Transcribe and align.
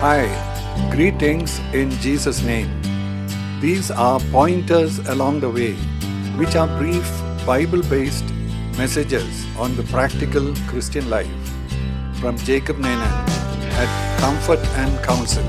Hi, 0.00 0.28
greetings 0.90 1.58
in 1.72 1.90
Jesus' 2.02 2.42
name. 2.42 2.68
These 3.62 3.90
are 3.90 4.20
pointers 4.30 4.98
along 5.08 5.40
the 5.40 5.48
way, 5.48 5.72
which 6.36 6.54
are 6.54 6.68
brief 6.76 7.10
Bible 7.46 7.80
based 7.88 8.26
messages 8.76 9.46
on 9.56 9.74
the 9.74 9.84
practical 9.84 10.54
Christian 10.68 11.08
life 11.08 11.30
from 12.20 12.36
Jacob 12.36 12.76
Ninan 12.76 13.26
at 13.80 14.20
Comfort 14.20 14.58
and 14.76 15.02
Counsel 15.02 15.44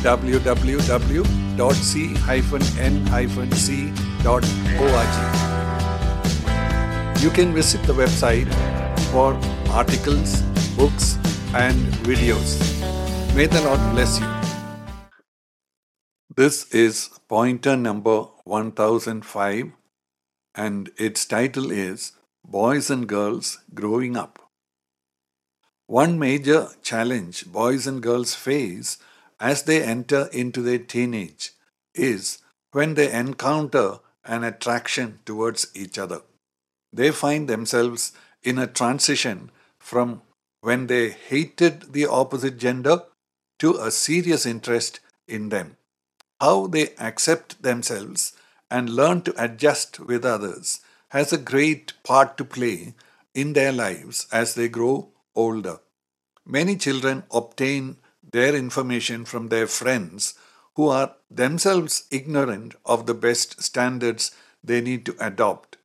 www.c-n-c.org. 0.00 1.22
You 7.22 7.30
can 7.30 7.52
visit 7.52 7.82
the 7.82 7.92
website 7.92 8.48
for 9.12 9.38
articles, 9.70 10.40
books, 10.74 11.18
and 11.52 11.76
videos. 12.08 12.93
May 13.36 13.46
the 13.46 13.60
Lord 13.62 13.80
bless 13.90 14.20
you. 14.20 14.28
This 16.36 16.72
is 16.72 17.10
pointer 17.28 17.76
number 17.76 18.28
1005 18.44 19.72
and 20.54 20.90
its 20.96 21.24
title 21.26 21.72
is 21.72 22.12
Boys 22.46 22.90
and 22.90 23.08
Girls 23.08 23.58
Growing 23.74 24.16
Up. 24.16 24.38
One 25.88 26.16
major 26.16 26.68
challenge 26.84 27.46
boys 27.50 27.88
and 27.88 28.00
girls 28.00 28.36
face 28.36 28.98
as 29.40 29.64
they 29.64 29.82
enter 29.82 30.28
into 30.32 30.62
their 30.62 30.78
teenage 30.78 31.54
is 31.92 32.38
when 32.70 32.94
they 32.94 33.10
encounter 33.10 33.98
an 34.24 34.44
attraction 34.44 35.18
towards 35.24 35.66
each 35.74 35.98
other. 35.98 36.20
They 36.92 37.10
find 37.10 37.48
themselves 37.48 38.12
in 38.44 38.58
a 38.60 38.68
transition 38.68 39.50
from 39.80 40.22
when 40.60 40.86
they 40.86 41.10
hated 41.10 41.92
the 41.94 42.06
opposite 42.06 42.58
gender 42.58 43.02
to 43.64 43.78
a 43.80 43.90
serious 43.90 44.44
interest 44.44 45.00
in 45.26 45.48
them. 45.48 45.76
How 46.38 46.66
they 46.66 46.90
accept 46.98 47.62
themselves 47.62 48.34
and 48.70 48.90
learn 48.90 49.22
to 49.22 49.42
adjust 49.42 49.98
with 50.00 50.22
others 50.22 50.80
has 51.08 51.32
a 51.32 51.38
great 51.52 51.94
part 52.02 52.36
to 52.36 52.44
play 52.44 52.92
in 53.34 53.54
their 53.54 53.72
lives 53.72 54.26
as 54.30 54.54
they 54.54 54.68
grow 54.68 55.08
older. 55.34 55.78
Many 56.44 56.76
children 56.76 57.22
obtain 57.30 57.96
their 58.36 58.54
information 58.54 59.24
from 59.24 59.48
their 59.48 59.66
friends 59.66 60.34
who 60.74 60.88
are 60.88 61.14
themselves 61.30 62.04
ignorant 62.10 62.74
of 62.84 63.06
the 63.06 63.14
best 63.14 63.62
standards 63.62 64.30
they 64.62 64.82
need 64.82 65.06
to 65.06 65.16
adopt. 65.18 65.78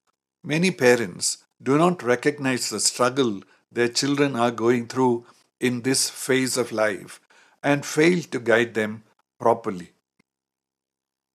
Many 0.44 0.72
parents 0.72 1.38
do 1.64 1.78
not 1.78 2.04
recognize 2.04 2.70
the 2.70 2.82
struggle 2.82 3.42
their 3.72 3.88
children 3.88 4.36
are 4.36 4.52
going 4.52 4.88
through 4.88 5.26
in 5.62 5.84
this 5.84 6.10
phase 6.10 6.58
of 6.58 6.74
life 6.74 7.22
and 7.64 7.86
fail 7.86 8.22
to 8.24 8.40
guide 8.40 8.74
them 8.74 9.04
properly. 9.40 9.92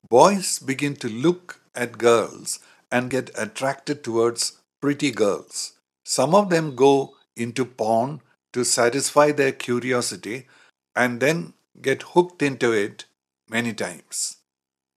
Boys 0.08 0.58
begin 0.58 0.94
to 0.96 1.08
look 1.08 1.60
at 1.74 1.98
girls 1.98 2.60
and 2.90 3.10
get 3.10 3.30
attracted 3.36 4.04
towards 4.04 4.60
pretty 4.80 5.10
girls. 5.10 5.72
Some 6.04 6.34
of 6.34 6.50
them 6.50 6.76
go 6.76 7.16
into 7.36 7.64
porn 7.64 8.20
to 8.52 8.64
satisfy 8.64 9.32
their 9.32 9.52
curiosity 9.52 10.46
and 10.94 11.20
then 11.20 11.54
get 11.80 12.02
hooked 12.02 12.42
into 12.42 12.72
it 12.72 13.06
many 13.48 13.72
times. 13.72 14.36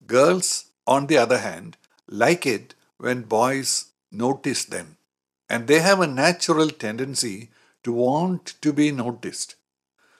Girls, 0.05 0.65
on 0.85 1.07
the 1.07 1.17
other 1.17 1.39
hand, 1.39 1.77
like 2.07 2.45
it 2.45 2.75
when 2.97 3.23
boys 3.23 3.91
notice 4.11 4.65
them, 4.65 4.97
and 5.49 5.67
they 5.67 5.79
have 5.79 5.99
a 5.99 6.07
natural 6.07 6.69
tendency 6.69 7.49
to 7.83 7.91
want 7.91 8.53
to 8.61 8.71
be 8.73 8.91
noticed. 8.91 9.55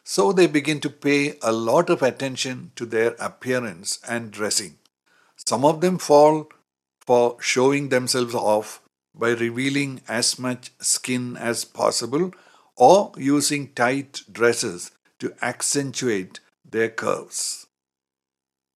So 0.10 0.32
they 0.32 0.48
begin 0.48 0.80
to 0.80 0.90
pay 0.90 1.38
a 1.42 1.52
lot 1.52 1.90
of 1.90 2.02
attention 2.02 2.72
to 2.78 2.86
their 2.86 3.18
appearance 3.20 4.00
and 4.08 4.32
dressing. 4.32 4.78
Some 5.36 5.66
of 5.66 5.82
them 5.82 5.98
fall 5.98 6.48
for 7.02 7.36
showing 7.42 7.90
themselves 7.90 8.34
off 8.34 8.82
by 9.14 9.32
revealing 9.32 10.00
as 10.08 10.40
much 10.40 10.72
skin 10.80 11.36
as 11.36 11.66
possible 11.66 12.32
or 12.78 13.12
using 13.18 13.74
tight 13.74 14.22
dresses 14.32 14.92
to 15.20 15.34
accentuate 15.42 16.40
their 16.64 16.88
curves. 16.88 17.68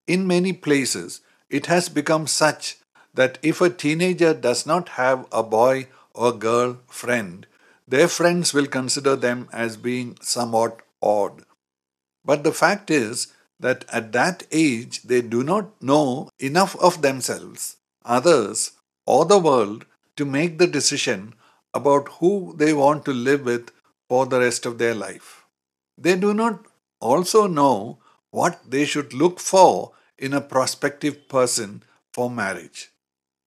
In 0.08 0.28
many 0.28 0.52
places, 0.52 1.22
it 1.50 1.68
has 1.68 1.88
become 1.88 2.28
such 2.28 2.76
that 3.14 3.38
if 3.42 3.62
a 3.62 3.70
teenager 3.70 4.34
does 4.34 4.66
not 4.66 4.90
have 5.00 5.26
a 5.32 5.44
boy 5.44 5.88
or 6.14 6.34
girl 6.34 6.80
friend, 6.88 7.48
their 7.88 8.10
friends 8.10 8.54
will 8.54 8.68
consider 8.68 9.16
them 9.16 9.48
as 9.54 9.78
being 9.78 10.18
somewhat 10.20 10.82
odd. 11.02 11.44
But 12.24 12.44
the 12.44 12.54
fact 12.54 12.90
is 12.92 13.28
that 13.60 13.86
at 13.92 14.12
that 14.14 14.44
age 14.52 15.04
they 15.04 15.22
do 15.22 15.44
not 15.44 15.82
know 15.82 16.30
enough 16.40 16.76
of 16.78 17.02
themselves, 17.02 17.78
others, 18.06 18.72
or 19.06 19.26
the 19.26 19.40
world 19.40 19.86
to 20.16 20.26
make 20.26 20.58
the 20.58 20.68
decision 20.68 21.34
about 21.74 22.10
who 22.20 22.54
they 22.58 22.74
want 22.74 23.06
to 23.06 23.14
live 23.14 23.46
with 23.46 23.72
for 24.10 24.26
the 24.26 24.40
rest 24.40 24.66
of 24.66 24.78
their 24.78 24.94
life. 24.94 25.46
They 25.98 26.16
do 26.16 26.34
not 26.34 26.66
also 27.00 27.48
know 27.48 28.00
what 28.32 28.60
they 28.70 28.86
should 28.86 29.14
look 29.14 29.40
for 29.40 29.94
in 30.18 30.34
a 30.34 30.42
prospective 30.42 31.28
person 31.28 31.84
for 32.14 32.30
marriage. 32.30 32.92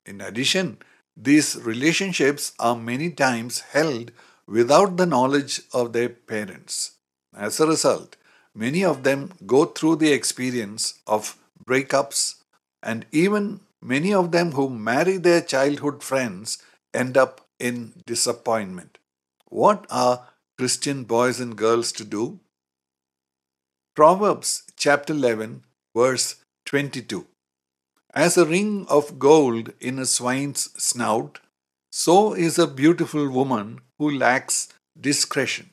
In 0.07 0.21
addition, 0.21 0.79
these 1.17 1.57
relationships 1.57 2.53
are 2.59 2.77
many 2.77 3.11
times 3.11 3.61
held 3.61 4.11
without 4.47 4.97
the 4.97 5.07
knowledge 5.07 5.63
of 5.73 5.93
their 5.93 6.09
parents. 6.09 6.94
As 7.37 7.59
a 7.59 7.67
result, 7.67 8.17
many 8.55 8.85
of 8.85 9.03
them 9.03 9.33
go 9.47 9.65
through 9.65 9.97
the 9.97 10.13
experience 10.13 11.01
of 11.07 11.37
breakups, 11.65 12.37
and 12.83 13.07
even 13.11 13.61
many 13.83 14.15
of 14.15 14.31
them 14.31 14.53
who 14.53 14.69
marry 14.71 15.17
their 15.17 15.41
childhood 15.41 16.03
friends 16.03 16.59
end 16.93 17.17
up 17.17 17.41
in 17.59 17.93
disappointment. 18.07 18.99
What 19.49 19.87
are 19.91 20.29
Christian 20.59 21.05
boys 21.05 21.41
and 21.41 21.57
girls 21.57 21.91
to 21.93 22.05
do? 22.05 22.39
Proverbs 23.97 24.65
chapter 24.77 25.13
11, 25.13 25.65
verse 25.95 26.37
22. 26.67 27.27
As 28.13 28.37
a 28.37 28.47
ring 28.47 28.87
of 28.89 29.19
gold 29.19 29.73
in 29.81 29.99
a 29.99 30.07
swine's 30.07 30.71
snout, 30.81 31.41
so 31.91 32.35
is 32.35 32.59
a 32.59 32.67
beautiful 32.67 33.29
woman 33.29 33.81
who 33.99 34.11
lacks 34.11 34.69
discretion. 35.01 35.71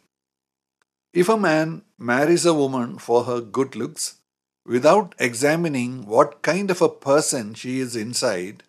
If 1.13 1.27
a 1.27 1.37
man 1.37 1.83
marries 1.97 2.45
a 2.45 2.53
woman 2.53 2.97
for 2.97 3.25
her 3.25 3.41
good 3.41 3.75
looks, 3.75 4.15
without 4.65 5.13
examining 5.19 6.05
what 6.05 6.41
kind 6.41 6.71
of 6.71 6.81
a 6.81 6.87
person 6.87 7.53
she 7.53 7.79
is 7.79 7.97
inside, 7.97 8.63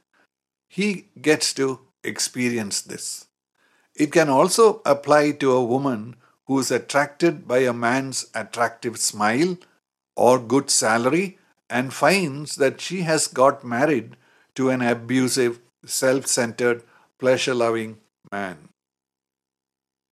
he 0.68 1.06
gets 1.20 1.54
to 1.54 1.80
experience 2.02 2.80
this. 2.80 3.26
It 3.94 4.10
can 4.10 4.28
also 4.28 4.82
apply 4.84 5.32
to 5.32 5.52
a 5.52 5.64
woman 5.64 6.16
who 6.46 6.58
is 6.58 6.72
attracted 6.72 7.46
by 7.46 7.58
a 7.58 7.72
man's 7.72 8.26
attractive 8.34 8.98
smile 8.98 9.56
or 10.16 10.40
good 10.40 10.68
salary 10.68 11.38
and 11.70 11.94
finds 11.94 12.56
that 12.56 12.80
she 12.80 13.02
has 13.02 13.28
got 13.28 13.64
married 13.64 14.16
to 14.56 14.70
an 14.70 14.82
abusive, 14.82 15.60
self 15.86 16.26
centered, 16.26 16.82
pleasure 17.18 17.54
loving 17.54 17.98
man. 18.32 18.71